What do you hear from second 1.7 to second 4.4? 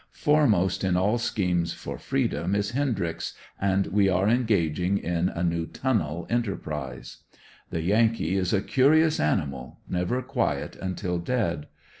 for freedom is Hendryx, and we are